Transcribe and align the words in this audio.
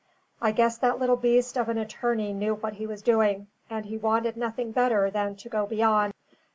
I 0.41 0.51
guess 0.51 0.79
that 0.79 0.97
little 0.97 1.15
beast 1.15 1.55
of 1.59 1.69
an 1.69 1.77
attorney 1.77 2.33
knew 2.33 2.55
what 2.55 2.73
he 2.73 2.87
was 2.87 3.03
doing; 3.03 3.45
and 3.69 3.85
he 3.85 3.99
wanted 3.99 4.35
nothing 4.35 4.71
better 4.71 5.11
than 5.11 5.35
to 5.35 5.47
go 5.47 5.67
beyond. 5.67 6.11